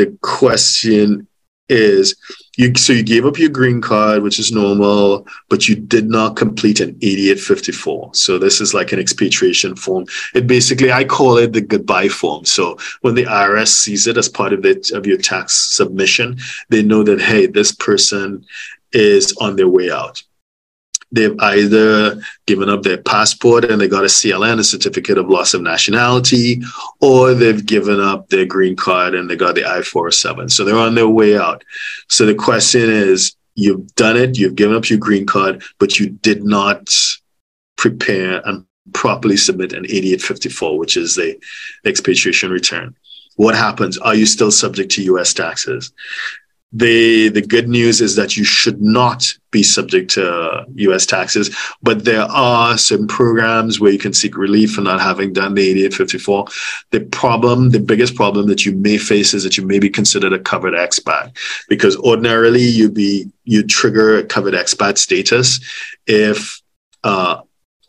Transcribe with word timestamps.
the 0.00 0.16
question 0.22 1.28
is 1.68 2.16
you 2.56 2.74
so 2.74 2.92
you 2.92 3.02
gave 3.02 3.26
up 3.26 3.38
your 3.38 3.50
green 3.50 3.80
card, 3.80 4.22
which 4.22 4.38
is 4.38 4.50
normal, 4.50 5.26
but 5.50 5.68
you 5.68 5.76
did 5.76 6.08
not 6.08 6.36
complete 6.36 6.80
an 6.80 6.96
8854. 7.02 8.14
So 8.14 8.38
this 8.38 8.60
is 8.60 8.72
like 8.72 8.92
an 8.92 8.98
expatriation 8.98 9.76
form. 9.76 10.06
It 10.34 10.46
basically 10.46 10.90
I 10.90 11.04
call 11.04 11.36
it 11.36 11.52
the 11.52 11.60
goodbye 11.60 12.08
form. 12.08 12.44
So 12.44 12.78
when 13.02 13.14
the 13.14 13.24
IRS 13.24 13.68
sees 13.68 14.06
it 14.06 14.16
as 14.16 14.28
part 14.28 14.52
of 14.52 14.64
it 14.64 14.90
of 14.90 15.06
your 15.06 15.18
tax 15.18 15.54
submission, 15.54 16.38
they 16.70 16.82
know 16.82 17.02
that 17.04 17.20
hey, 17.20 17.46
this 17.46 17.72
person 17.72 18.44
is 18.92 19.36
on 19.38 19.56
their 19.56 19.68
way 19.68 19.90
out 19.90 20.22
they've 21.12 21.38
either 21.40 22.20
given 22.46 22.68
up 22.68 22.82
their 22.82 22.98
passport 22.98 23.64
and 23.64 23.80
they 23.80 23.88
got 23.88 24.04
a 24.04 24.08
CLN, 24.08 24.58
a 24.58 24.64
certificate 24.64 25.18
of 25.18 25.28
loss 25.28 25.54
of 25.54 25.62
nationality, 25.62 26.62
or 27.00 27.34
they've 27.34 27.64
given 27.66 28.00
up 28.00 28.28
their 28.28 28.44
green 28.44 28.76
card 28.76 29.14
and 29.14 29.28
they 29.28 29.36
got 29.36 29.54
the 29.54 29.64
I 29.64 29.82
407. 29.82 30.48
So 30.48 30.64
they're 30.64 30.76
on 30.76 30.94
their 30.94 31.08
way 31.08 31.36
out. 31.36 31.64
So 32.08 32.26
the 32.26 32.34
question 32.34 32.88
is 32.88 33.34
you've 33.54 33.94
done 33.94 34.16
it, 34.16 34.38
you've 34.38 34.54
given 34.54 34.76
up 34.76 34.88
your 34.88 34.98
green 34.98 35.26
card, 35.26 35.62
but 35.78 35.98
you 35.98 36.10
did 36.10 36.44
not 36.44 36.88
prepare 37.76 38.40
and 38.46 38.64
properly 38.92 39.36
submit 39.36 39.72
an 39.72 39.84
8854, 39.84 40.78
which 40.78 40.96
is 40.96 41.16
the 41.16 41.38
expatriation 41.84 42.50
return. 42.50 42.96
What 43.36 43.54
happens? 43.54 43.96
Are 43.98 44.14
you 44.14 44.26
still 44.26 44.50
subject 44.50 44.92
to 44.92 45.02
US 45.14 45.32
taxes? 45.32 45.92
The 46.72 47.28
the 47.30 47.42
good 47.42 47.68
news 47.68 48.00
is 48.00 48.14
that 48.14 48.36
you 48.36 48.44
should 48.44 48.80
not 48.80 49.34
be 49.50 49.62
subject 49.62 50.12
to 50.12 50.64
U.S. 50.76 51.04
taxes, 51.04 51.56
but 51.82 52.04
there 52.04 52.22
are 52.22 52.78
some 52.78 53.08
programs 53.08 53.80
where 53.80 53.90
you 53.90 53.98
can 53.98 54.12
seek 54.12 54.36
relief 54.36 54.74
for 54.74 54.80
not 54.80 55.00
having 55.00 55.32
done 55.32 55.54
the 55.54 55.62
8854. 55.62 56.46
The 56.92 57.00
problem, 57.00 57.70
the 57.70 57.80
biggest 57.80 58.14
problem 58.14 58.46
that 58.46 58.64
you 58.64 58.76
may 58.76 58.98
face 58.98 59.34
is 59.34 59.42
that 59.42 59.56
you 59.56 59.66
may 59.66 59.80
be 59.80 59.90
considered 59.90 60.32
a 60.32 60.38
covered 60.38 60.74
expat 60.74 61.36
because 61.68 61.96
ordinarily 61.96 62.62
you'd 62.62 62.94
be 62.94 63.28
you 63.44 63.64
trigger 63.64 64.18
a 64.18 64.24
covered 64.24 64.54
expat 64.54 64.96
status 64.96 65.58
if 66.06 66.62
uh, 67.02 67.40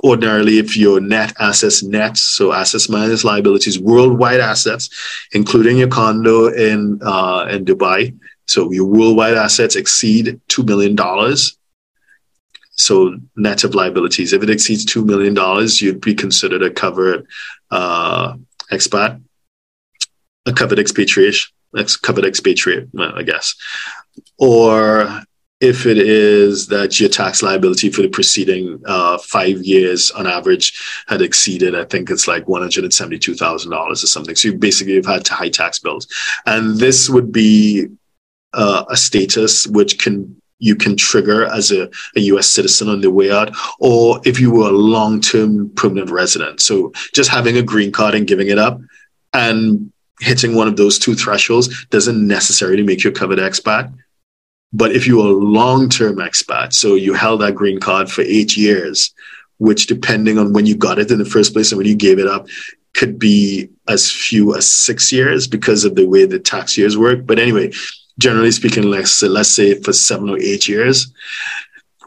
ordinarily 0.04 0.58
if 0.58 0.76
your 0.76 1.00
net 1.00 1.34
assets 1.40 1.84
net 1.84 2.18
so 2.18 2.52
assets 2.52 2.90
minus 2.90 3.24
liabilities 3.24 3.80
worldwide 3.80 4.40
assets 4.40 4.90
including 5.34 5.78
your 5.78 5.88
condo 5.88 6.48
in 6.48 7.00
uh, 7.04 7.48
in 7.52 7.64
dubai 7.64 8.18
so 8.52 8.70
your 8.70 8.84
worldwide 8.84 9.36
assets 9.36 9.78
exceed 9.78 10.42
$2 10.50 10.66
million. 10.66 10.98
So 12.72 13.18
net 13.38 13.64
of 13.64 13.76
liabilities, 13.76 14.34
if 14.34 14.44
it 14.44 14.50
exceeds 14.50 14.86
$2 14.86 15.06
million, 15.06 15.36
you'd 15.80 16.02
be 16.02 16.14
considered 16.14 16.62
a 16.62 16.70
covered 16.70 17.28
uh, 17.70 18.36
expat, 18.70 19.22
a 20.46 20.52
covered 20.52 20.80
expatriate, 20.80 21.38
covered 22.02 22.26
expatriate, 22.26 22.90
I 23.00 23.24
guess. 23.24 23.56
Or 24.38 25.22
if 25.62 25.86
it 25.86 25.98
is 25.98 26.68
that 26.68 27.00
your 27.00 27.08
tax 27.08 27.42
liability 27.42 27.90
for 27.90 28.02
the 28.02 28.10
preceding 28.10 28.82
uh, 28.86 29.18
five 29.20 29.60
years 29.64 30.12
on 30.12 30.28
average 30.28 30.78
had 31.08 31.22
exceeded, 31.22 31.74
I 31.74 31.86
think 31.86 32.10
it's 32.10 32.28
like 32.28 32.48
$172,000 32.48 33.72
or 33.72 33.96
something. 33.96 34.36
So 34.36 34.50
you 34.50 34.58
basically 34.58 34.96
have 34.96 35.06
had 35.06 35.26
high 35.26 35.50
tax 35.50 35.80
bills. 35.80 36.08
And 36.46 36.78
this 36.78 37.10
would 37.10 37.32
be 37.32 37.88
uh, 38.54 38.86
a 38.90 38.98
status 38.98 39.68
which 39.68 40.00
can 40.00 40.36
you 40.62 40.76
can 40.76 40.96
trigger 40.96 41.46
as 41.46 41.72
a, 41.72 41.90
a 42.16 42.22
US 42.22 42.48
citizen 42.48 42.88
on 42.88 43.02
the 43.02 43.12
way 43.12 43.32
out, 43.32 43.52
or 43.80 44.22
if 44.24 44.40
you 44.40 44.52
were 44.52 44.70
a 44.70 44.72
long 44.72 45.20
term 45.20 45.70
permanent 45.72 46.12
resident. 46.12 46.62
So 46.62 46.92
just 47.14 47.30
having 47.30 47.58
a 47.58 47.64
green 47.64 47.92
card 47.92 48.16
and 48.16 48.28
giving 48.28 48.48
it 48.48 48.60
up 48.60 48.80
and 49.34 49.92
hitting 50.20 50.56
one 50.56 50.68
of 50.68 50.78
those 50.78 51.00
two 51.00 51.16
thresholds 51.16 51.86
doesn't 51.88 52.26
necessarily 52.28 52.84
make 52.84 53.04
you 53.04 53.10
a 53.10 53.14
covered 53.14 53.40
expat. 53.40 53.92
But 54.72 54.92
if 54.92 55.06
you 55.08 55.20
are 55.22 55.28
a 55.28 55.32
long 55.32 55.90
term 55.90 56.18
expat, 56.18 56.74
so 56.74 56.96
you 56.96 57.14
held 57.14 57.42
that 57.42 57.56
green 57.56 57.80
card 57.80 58.10
for 58.10 58.22
eight 58.22 58.56
years, 58.56 59.14
which 59.58 59.88
depending 59.88 60.38
on 60.38 60.54
when 60.54 60.66
you 60.66 60.76
got 60.76 61.00
it 61.00 61.12
in 61.12 61.18
the 61.18 61.26
first 61.26 61.54
place 61.54 61.72
and 61.72 61.78
when 61.78 61.88
you 61.88 61.96
gave 61.96 62.20
it 62.20 62.28
up, 62.28 62.48
could 62.94 63.18
be 63.18 63.70
as 63.88 64.12
few 64.12 64.56
as 64.56 64.70
six 64.70 65.12
years 65.12 65.48
because 65.48 65.86
of 65.86 65.96
the 65.96 66.08
way 66.08 66.26
the 66.26 66.40
tax 66.40 66.78
years 66.78 66.98
work. 66.98 67.26
But 67.26 67.40
anyway, 67.40 67.72
generally 68.22 68.52
speaking, 68.52 68.84
let's, 68.84 69.22
let's 69.24 69.50
say 69.50 69.76
for 69.82 69.94
seven 69.94 70.30
or 70.30 70.38
eight 70.40 70.68
years, 70.68 71.12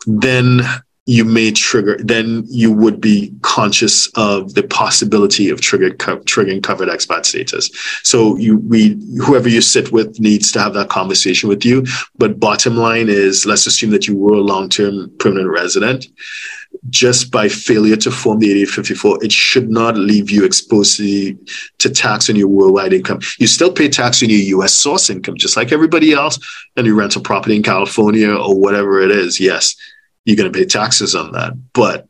then 0.06 0.60
you 1.06 1.24
may 1.24 1.50
trigger, 1.50 1.98
then 2.02 2.44
you 2.48 2.72
would 2.72 2.98
be 2.98 3.30
conscious 3.42 4.08
of 4.16 4.54
the 4.54 4.62
possibility 4.62 5.50
of 5.50 5.60
trigger, 5.60 5.90
co- 5.94 6.20
triggering 6.20 6.62
covered 6.62 6.88
expat 6.88 7.26
status. 7.26 7.70
So 8.02 8.38
you, 8.38 8.56
we, 8.56 8.98
whoever 9.18 9.48
you 9.48 9.60
sit 9.60 9.92
with 9.92 10.18
needs 10.18 10.50
to 10.52 10.60
have 10.60 10.72
that 10.74 10.88
conversation 10.88 11.50
with 11.50 11.62
you. 11.62 11.84
But 12.16 12.40
bottom 12.40 12.76
line 12.76 13.10
is, 13.10 13.44
let's 13.44 13.66
assume 13.66 13.90
that 13.90 14.08
you 14.08 14.16
were 14.16 14.34
a 14.34 14.40
long-term 14.40 15.12
permanent 15.18 15.50
resident 15.50 16.06
just 16.90 17.30
by 17.30 17.48
failure 17.48 17.96
to 17.96 18.10
form 18.10 18.38
the 18.38 18.50
8854, 18.50 19.24
it 19.24 19.32
should 19.32 19.70
not 19.70 19.96
leave 19.96 20.30
you 20.30 20.44
exposed 20.44 20.96
to, 20.98 21.38
to 21.78 21.90
tax 21.90 22.28
on 22.28 22.36
your 22.36 22.48
worldwide 22.48 22.92
income. 22.92 23.20
You 23.38 23.46
still 23.46 23.72
pay 23.72 23.88
tax 23.88 24.22
on 24.22 24.30
your 24.30 24.60
US 24.60 24.74
source 24.74 25.08
income, 25.08 25.36
just 25.36 25.56
like 25.56 25.72
everybody 25.72 26.12
else, 26.12 26.38
and 26.76 26.86
you 26.86 26.94
rent 26.94 27.16
a 27.16 27.20
property 27.20 27.56
in 27.56 27.62
California 27.62 28.34
or 28.34 28.58
whatever 28.58 29.00
it 29.00 29.10
is. 29.10 29.40
Yes, 29.40 29.74
you're 30.24 30.36
going 30.36 30.52
to 30.52 30.58
pay 30.58 30.66
taxes 30.66 31.14
on 31.14 31.32
that, 31.32 31.54
but 31.72 32.06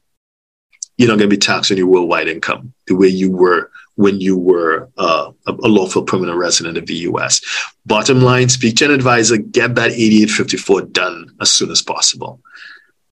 you're 0.97 1.09
not 1.09 1.19
going 1.19 1.31
to 1.31 1.37
be 1.37 1.41
taxed 1.41 1.71
on 1.71 1.77
your 1.77 1.87
worldwide 1.87 2.29
income 2.29 2.73
the 2.87 2.95
way 2.95 3.09
you 3.09 3.31
were 3.31 3.71
when 3.97 4.21
you 4.21 4.37
were 4.37 4.89
uh, 4.99 5.31
a, 5.47 5.53
lawful 5.53 6.03
permanent 6.03 6.37
resident 6.37 6.77
of 6.77 6.87
the 6.87 6.95
US. 6.95 7.41
Bottom 7.87 8.21
line, 8.21 8.49
speak 8.49 8.77
to 8.77 8.87
an 8.87 8.91
advisor, 8.91 9.37
get 9.37 9.77
that 9.77 9.93
8854 9.93 10.83
done 10.83 11.31
as 11.41 11.51
soon 11.51 11.71
as 11.71 11.81
possible. 11.81 12.41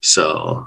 So 0.01 0.67